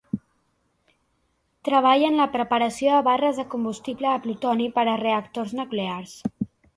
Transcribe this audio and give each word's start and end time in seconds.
Treballa 1.67 2.07
en 2.13 2.15
la 2.21 2.25
preparació 2.35 2.95
de 2.95 3.01
barres 3.07 3.41
de 3.41 3.45
combustible 3.51 4.15
de 4.15 4.23
plutoni 4.23 4.67
per 4.79 4.87
a 4.95 4.97
reactors 5.03 5.55
nuclears. 5.61 6.15